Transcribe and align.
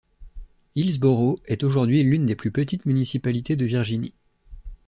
Hillsboro 0.73 1.39
est 1.45 1.63
aujourd'hui 1.63 2.01
l'une 2.01 2.25
des 2.25 2.35
plus 2.35 2.49
petites 2.51 2.87
municipalités 2.87 3.55
de 3.55 3.65
Virginie. 3.65 4.15